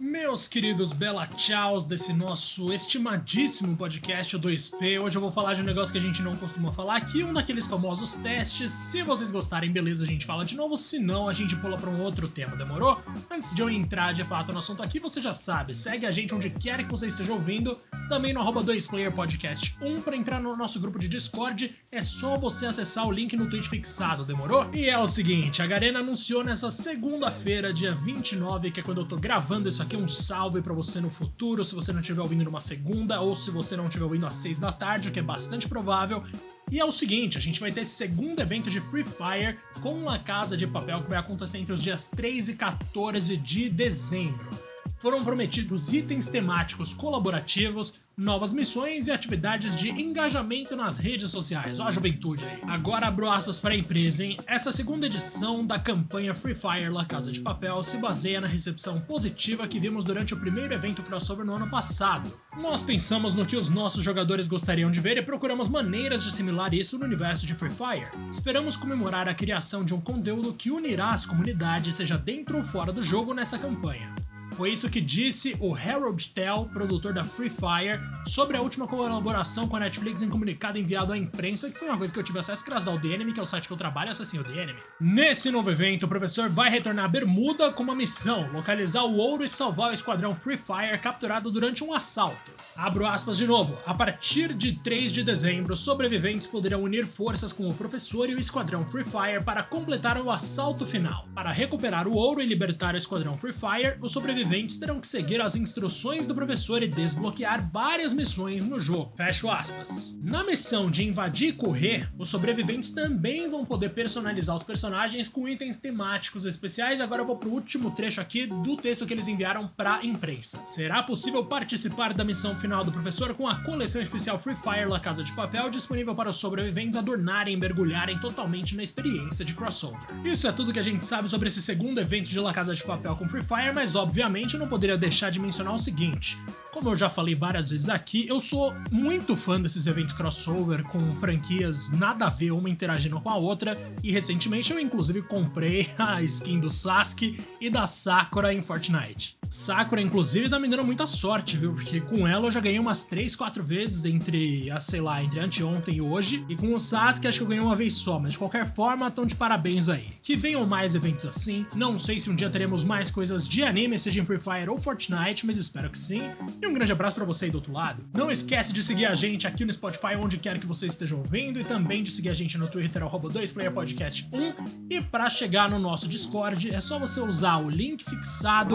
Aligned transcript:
Meus 0.00 0.48
queridos 0.48 0.92
Bela 0.92 1.24
Tchauz 1.24 1.84
desse 1.84 2.12
nosso 2.12 2.72
estimadíssimo 2.72 3.76
podcast 3.76 4.34
o 4.34 4.40
2P, 4.40 5.00
hoje 5.00 5.16
eu 5.16 5.20
vou 5.20 5.30
falar 5.30 5.54
de 5.54 5.62
um 5.62 5.64
negócio 5.64 5.92
que 5.92 5.98
a 5.98 6.00
gente 6.00 6.20
não 6.20 6.34
costuma 6.34 6.72
falar 6.72 6.96
aqui, 6.96 7.22
um 7.22 7.32
daqueles 7.32 7.68
famosos 7.68 8.14
testes. 8.14 8.72
Se 8.72 9.04
vocês 9.04 9.30
gostarem, 9.30 9.70
beleza, 9.70 10.02
a 10.02 10.06
gente 10.06 10.26
fala 10.26 10.44
de 10.44 10.56
novo, 10.56 10.76
se 10.76 10.98
não, 10.98 11.28
a 11.28 11.32
gente 11.32 11.54
pula 11.54 11.76
para 11.76 11.88
um 11.88 12.00
outro 12.00 12.28
tema, 12.28 12.56
demorou? 12.56 13.00
Antes 13.30 13.54
de 13.54 13.62
eu 13.62 13.70
entrar 13.70 14.10
de 14.12 14.24
fato 14.24 14.52
no 14.52 14.58
assunto 14.58 14.82
aqui, 14.82 14.98
você 14.98 15.22
já 15.22 15.32
sabe, 15.32 15.72
segue 15.72 16.06
a 16.06 16.10
gente 16.10 16.34
onde 16.34 16.50
quer 16.50 16.84
que 16.84 16.90
você 16.90 17.06
esteja 17.06 17.32
ouvindo, 17.32 17.78
também 18.08 18.32
no 18.32 18.40
arroba 18.40 18.62
2player 18.62 19.10
podcast 19.10 19.76
1 19.80 20.02
para 20.02 20.16
entrar 20.16 20.40
no 20.40 20.56
nosso 20.56 20.78
grupo 20.78 20.98
de 20.98 21.08
Discord, 21.08 21.74
é 21.90 22.00
só 22.00 22.36
você 22.36 22.66
acessar 22.66 23.06
o 23.06 23.12
link 23.12 23.36
no 23.36 23.48
tweet 23.48 23.68
fixado, 23.68 24.24
demorou? 24.24 24.68
E 24.72 24.88
é 24.88 24.98
o 24.98 25.06
seguinte, 25.06 25.62
a 25.62 25.66
Garena 25.66 26.00
anunciou 26.00 26.44
nessa 26.44 26.70
segunda-feira, 26.70 27.72
dia 27.72 27.94
29, 27.94 28.70
que 28.70 28.80
é 28.80 28.82
quando 28.82 29.00
eu 29.00 29.06
tô 29.06 29.16
gravando 29.16 29.68
isso 29.68 29.82
aqui 29.82 29.96
um 29.96 30.06
salve 30.06 30.60
para 30.60 30.74
você 30.74 31.00
no 31.00 31.10
futuro, 31.10 31.64
se 31.64 31.74
você 31.74 31.92
não 31.92 32.00
estiver 32.00 32.20
ouvindo 32.20 32.44
numa 32.44 32.60
segunda 32.60 33.20
ou 33.20 33.34
se 33.34 33.50
você 33.50 33.76
não 33.76 33.86
estiver 33.86 34.04
ouvindo 34.04 34.26
às 34.26 34.34
6 34.34 34.58
da 34.58 34.72
tarde, 34.72 35.08
o 35.08 35.12
que 35.12 35.20
é 35.20 35.22
bastante 35.22 35.68
provável. 35.68 36.22
E 36.70 36.80
é 36.80 36.84
o 36.84 36.92
seguinte, 36.92 37.36
a 37.36 37.40
gente 37.40 37.60
vai 37.60 37.70
ter 37.70 37.82
esse 37.82 37.94
segundo 37.94 38.40
evento 38.40 38.70
de 38.70 38.80
Free 38.80 39.04
Fire 39.04 39.58
com 39.80 40.08
a 40.08 40.18
Casa 40.18 40.56
de 40.56 40.66
Papel 40.66 41.02
que 41.02 41.10
vai 41.10 41.18
acontecer 41.18 41.58
entre 41.58 41.72
os 41.72 41.82
dias 41.82 42.08
3 42.08 42.48
e 42.48 42.54
14 42.54 43.36
de 43.36 43.68
dezembro. 43.68 44.73
Foram 45.04 45.22
prometidos 45.22 45.92
itens 45.92 46.26
temáticos 46.26 46.94
colaborativos, 46.94 48.00
novas 48.16 48.54
missões 48.54 49.06
e 49.06 49.10
atividades 49.10 49.76
de 49.76 49.90
engajamento 49.90 50.74
nas 50.74 50.96
redes 50.96 51.30
sociais. 51.30 51.78
Ó 51.78 51.86
a 51.86 51.90
juventude 51.90 52.42
aí. 52.42 52.62
Agora 52.66 53.08
abro 53.08 53.30
aspas 53.30 53.58
para 53.58 53.74
a 53.74 53.76
empresa, 53.76 54.24
hein? 54.24 54.38
Essa 54.46 54.72
segunda 54.72 55.04
edição 55.04 55.62
da 55.62 55.78
campanha 55.78 56.32
Free 56.32 56.54
Fire 56.54 56.88
La 56.88 57.04
Casa 57.04 57.30
de 57.30 57.40
Papel 57.40 57.82
se 57.82 57.98
baseia 57.98 58.40
na 58.40 58.46
recepção 58.46 58.98
positiva 58.98 59.68
que 59.68 59.78
vimos 59.78 60.04
durante 60.04 60.32
o 60.32 60.40
primeiro 60.40 60.72
evento 60.72 61.02
crossover 61.02 61.44
no 61.44 61.52
ano 61.52 61.68
passado. 61.68 62.32
Nós 62.58 62.80
pensamos 62.80 63.34
no 63.34 63.44
que 63.44 63.58
os 63.58 63.68
nossos 63.68 64.02
jogadores 64.02 64.48
gostariam 64.48 64.90
de 64.90 65.00
ver 65.00 65.18
e 65.18 65.22
procuramos 65.22 65.68
maneiras 65.68 66.22
de 66.22 66.30
assimilar 66.30 66.72
isso 66.72 66.98
no 66.98 67.04
universo 67.04 67.44
de 67.44 67.54
Free 67.54 67.68
Fire. 67.68 68.08
Esperamos 68.30 68.74
comemorar 68.74 69.28
a 69.28 69.34
criação 69.34 69.84
de 69.84 69.94
um 69.94 70.00
conteúdo 70.00 70.54
que 70.54 70.70
unirá 70.70 71.10
as 71.10 71.26
comunidades, 71.26 71.94
seja 71.94 72.16
dentro 72.16 72.56
ou 72.56 72.64
fora 72.64 72.90
do 72.90 73.02
jogo, 73.02 73.34
nessa 73.34 73.58
campanha. 73.58 74.23
Foi 74.56 74.70
isso 74.70 74.88
que 74.88 75.00
disse 75.00 75.56
o 75.58 75.74
Harold 75.74 76.28
Tell, 76.28 76.68
produtor 76.72 77.12
da 77.12 77.24
Free 77.24 77.50
Fire, 77.50 77.98
sobre 78.24 78.56
a 78.56 78.60
última 78.60 78.86
colaboração 78.86 79.66
com 79.66 79.74
a 79.76 79.80
Netflix 79.80 80.22
em 80.22 80.30
comunicado 80.30 80.78
enviado 80.78 81.12
à 81.12 81.18
imprensa, 81.18 81.68
que 81.68 81.76
foi 81.76 81.88
uma 81.88 81.98
coisa 81.98 82.12
que 82.12 82.18
eu 82.20 82.22
tive 82.22 82.38
acesso 82.38 82.64
graças 82.64 82.86
ao 82.86 82.96
The 82.96 83.08
Enemy, 83.08 83.32
que 83.32 83.40
é 83.40 83.42
o 83.42 83.46
site 83.46 83.66
que 83.66 83.72
eu 83.72 83.76
trabalho, 83.76 84.12
assim, 84.12 84.38
o 84.38 84.44
The 84.44 84.62
Enemy. 84.62 84.78
Nesse 85.00 85.50
novo 85.50 85.72
evento, 85.72 86.04
o 86.04 86.08
professor 86.08 86.48
vai 86.48 86.70
retornar 86.70 87.06
a 87.06 87.08
Bermuda 87.08 87.72
com 87.72 87.82
uma 87.82 87.96
missão, 87.96 88.48
localizar 88.52 89.02
o 89.02 89.16
ouro 89.16 89.42
e 89.42 89.48
salvar 89.48 89.90
o 89.90 89.92
esquadrão 89.92 90.36
Free 90.36 90.56
Fire 90.56 90.98
capturado 91.00 91.50
durante 91.50 91.82
um 91.82 91.92
assalto. 91.92 92.52
Abro 92.76 93.06
aspas 93.06 93.36
de 93.36 93.46
novo. 93.46 93.78
A 93.86 93.94
partir 93.94 94.52
de 94.52 94.72
3 94.72 95.12
de 95.12 95.22
dezembro, 95.22 95.76
sobreviventes 95.76 96.46
poderão 96.46 96.82
unir 96.82 97.06
forças 97.06 97.52
com 97.52 97.68
o 97.68 97.74
professor 97.74 98.28
e 98.28 98.34
o 98.34 98.38
esquadrão 98.38 98.84
Free 98.84 99.04
Fire 99.04 99.44
para 99.44 99.62
completar 99.62 100.20
o 100.20 100.30
assalto 100.30 100.84
final. 100.84 101.28
Para 101.34 101.52
recuperar 101.52 102.08
o 102.08 102.14
ouro 102.14 102.42
e 102.42 102.46
libertar 102.46 102.94
o 102.94 102.96
esquadrão 102.96 103.38
Free 103.38 103.52
Fire, 103.52 103.96
os 104.00 104.10
sobreviventes 104.10 104.76
terão 104.76 105.00
que 105.00 105.06
seguir 105.06 105.40
as 105.40 105.54
instruções 105.54 106.26
do 106.26 106.34
professor 106.34 106.82
e 106.82 106.88
desbloquear 106.88 107.70
várias 107.70 108.12
missões 108.12 108.64
no 108.64 108.80
jogo. 108.80 109.12
Fecho 109.16 109.48
aspas. 109.48 110.12
Na 110.20 110.42
missão 110.42 110.90
de 110.90 111.04
invadir 111.04 111.50
e 111.50 111.52
correr, 111.52 112.10
os 112.18 112.28
sobreviventes 112.28 112.90
também 112.90 113.48
vão 113.48 113.64
poder 113.64 113.90
personalizar 113.90 114.56
os 114.56 114.62
personagens 114.64 115.28
com 115.28 115.48
itens 115.48 115.76
temáticos 115.76 116.44
especiais. 116.44 117.00
Agora 117.00 117.22
eu 117.22 117.26
vou 117.26 117.36
pro 117.36 117.50
último 117.50 117.92
trecho 117.92 118.20
aqui 118.20 118.46
do 118.46 118.76
texto 118.76 119.06
que 119.06 119.14
eles 119.14 119.28
enviaram 119.28 119.68
pra 119.68 120.04
imprensa. 120.04 120.64
Será 120.64 121.02
possível 121.02 121.44
participar 121.44 122.12
da 122.12 122.24
missão 122.24 122.56
final 122.64 122.82
do 122.82 122.90
professor 122.90 123.34
com 123.34 123.46
a 123.46 123.56
coleção 123.56 124.00
especial 124.00 124.38
Free 124.38 124.56
Fire 124.56 124.86
La 124.86 124.98
Casa 124.98 125.22
de 125.22 125.30
Papel 125.32 125.68
disponível 125.68 126.14
para 126.14 126.30
os 126.30 126.36
sobreviventes 126.36 126.98
adornarem 126.98 127.52
e 127.52 127.56
mergulharem 127.58 128.18
totalmente 128.18 128.74
na 128.74 128.82
experiência 128.82 129.44
de 129.44 129.52
crossover. 129.52 130.00
Isso 130.24 130.48
é 130.48 130.52
tudo 130.52 130.72
que 130.72 130.78
a 130.78 130.82
gente 130.82 131.04
sabe 131.04 131.28
sobre 131.28 131.48
esse 131.48 131.60
segundo 131.60 132.00
evento 132.00 132.26
de 132.26 132.40
La 132.40 132.54
Casa 132.54 132.74
de 132.74 132.82
Papel 132.82 133.16
com 133.16 133.28
Free 133.28 133.42
Fire, 133.42 133.74
mas 133.74 133.94
obviamente 133.94 134.54
eu 134.54 134.60
não 134.60 134.66
poderia 134.66 134.96
deixar 134.96 135.28
de 135.28 135.38
mencionar 135.38 135.74
o 135.74 135.78
seguinte. 135.78 136.38
Como 136.72 136.88
eu 136.88 136.96
já 136.96 137.10
falei 137.10 137.34
várias 137.34 137.68
vezes 137.68 137.90
aqui, 137.90 138.26
eu 138.26 138.40
sou 138.40 138.74
muito 138.90 139.36
fã 139.36 139.60
desses 139.60 139.86
eventos 139.86 140.14
crossover 140.14 140.84
com 140.84 141.14
franquias 141.16 141.90
nada 141.90 142.28
a 142.28 142.30
ver 142.30 142.50
uma 142.50 142.70
interagindo 142.70 143.20
com 143.20 143.28
a 143.28 143.36
outra, 143.36 143.78
e 144.02 144.10
recentemente 144.10 144.72
eu 144.72 144.80
inclusive 144.80 145.20
comprei 145.20 145.90
a 145.98 146.22
skin 146.22 146.58
do 146.60 146.70
Sasuke 146.70 147.38
e 147.60 147.68
da 147.68 147.86
Sakura 147.86 148.54
em 148.54 148.62
Fortnite. 148.62 149.36
Sakura, 149.54 150.02
inclusive, 150.02 150.48
tá 150.48 150.58
me 150.58 150.68
dando 150.68 150.82
muita 150.82 151.06
sorte, 151.06 151.56
viu? 151.56 151.72
Porque 151.74 152.00
com 152.00 152.26
ela 152.26 152.48
eu 152.48 152.50
já 152.50 152.58
ganhei 152.58 152.80
umas 152.80 153.04
3, 153.04 153.36
4 153.36 153.62
vezes 153.62 154.04
entre, 154.04 154.68
ah, 154.68 154.80
sei 154.80 155.00
lá, 155.00 155.22
entre 155.22 155.38
anteontem 155.38 155.94
e 155.94 156.00
hoje. 156.00 156.44
E 156.48 156.56
com 156.56 156.74
o 156.74 156.80
Sasuke 156.80 157.28
acho 157.28 157.38
que 157.38 157.44
eu 157.44 157.48
ganhei 157.48 157.62
uma 157.62 157.76
vez 157.76 157.94
só, 157.94 158.18
mas 158.18 158.32
de 158.32 158.38
qualquer 158.38 158.74
forma, 158.74 159.08
tão 159.12 159.24
de 159.24 159.36
parabéns 159.36 159.88
aí. 159.88 160.08
Que 160.20 160.34
venham 160.34 160.66
mais 160.66 160.96
eventos 160.96 161.24
assim. 161.24 161.64
Não 161.76 161.96
sei 161.96 162.18
se 162.18 162.28
um 162.28 162.34
dia 162.34 162.50
teremos 162.50 162.82
mais 162.82 163.12
coisas 163.12 163.48
de 163.48 163.62
anime, 163.62 163.96
seja 163.96 164.20
em 164.20 164.26
Free 164.26 164.40
Fire 164.40 164.68
ou 164.68 164.76
Fortnite, 164.76 165.46
mas 165.46 165.56
espero 165.56 165.88
que 165.88 165.98
sim. 166.00 166.32
E 166.60 166.66
um 166.66 166.74
grande 166.74 166.90
abraço 166.90 167.14
para 167.14 167.24
você 167.24 167.44
aí 167.44 167.50
do 167.52 167.58
outro 167.58 167.72
lado. 167.72 168.04
Não 168.12 168.32
esquece 168.32 168.72
de 168.72 168.82
seguir 168.82 169.06
a 169.06 169.14
gente 169.14 169.46
aqui 169.46 169.64
no 169.64 169.72
Spotify, 169.72 170.16
onde 170.20 170.36
quer 170.36 170.58
que 170.58 170.66
você 170.66 170.86
esteja 170.86 171.14
ouvindo, 171.14 171.60
e 171.60 171.64
também 171.64 172.02
de 172.02 172.10
seguir 172.10 172.30
a 172.30 172.34
gente 172.34 172.58
no 172.58 172.66
Twitter, 172.66 173.04
arroba 173.04 173.28
2playerpodcast1. 173.28 174.54
E 174.90 175.00
para 175.00 175.30
chegar 175.30 175.70
no 175.70 175.78
nosso 175.78 176.08
Discord, 176.08 176.74
é 176.74 176.80
só 176.80 176.98
você 176.98 177.20
usar 177.20 177.58
o 177.58 177.70
link 177.70 178.02
fixado 178.02 178.74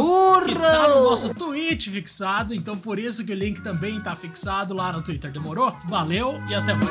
tá 0.72 0.88
no 0.88 1.04
nosso 1.04 1.34
tweet 1.34 1.90
fixado, 1.90 2.54
então 2.54 2.78
por 2.78 3.00
isso 3.00 3.26
que 3.26 3.32
o 3.32 3.36
link 3.36 3.62
também 3.62 4.02
tá 4.02 4.16
fixado 4.16 4.74
lá 4.74 4.92
no 4.92 5.02
Twitter. 5.02 5.32
Demorou? 5.32 5.76
Valeu 5.88 6.42
e 6.50 6.56
até 6.56 6.74
mais. 6.74 6.90